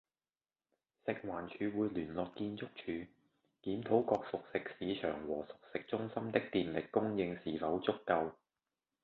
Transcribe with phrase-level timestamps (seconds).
[1.05, 3.07] 食環署會聯絡建築署，
[3.61, 8.31] 檢討各熟食市場和熟食中心的電力供應是否足夠